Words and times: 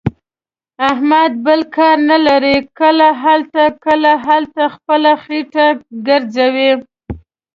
احمد 0.89 1.31
بل 1.45 1.61
کار 1.75 1.97
نه 2.09 2.17
لري. 2.27 2.57
کله 2.79 3.07
هلته، 3.23 3.63
کله 3.85 4.11
هلته، 4.27 4.63
خپله 4.75 5.11
خېټه 5.23 5.65
ګرځوي. 6.07 6.71